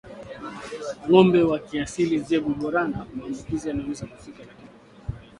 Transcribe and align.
Ngombe 1.09 1.41
wa 1.43 1.59
kiasili 1.59 2.19
Zebu 2.19 2.49
Borana 2.53 3.05
maambukizi 3.15 3.67
yanaweza 3.67 4.05
kufika 4.05 4.39
lakini 4.39 4.69
kwa 4.69 5.05
kawaida 5.05 5.27